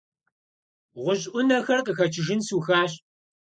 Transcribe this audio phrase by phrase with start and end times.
[1.03, 2.91] ГъущӀ Ӏунэхэр къыхэчыжын сухащ.